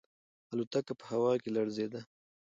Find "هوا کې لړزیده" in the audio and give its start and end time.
1.11-2.01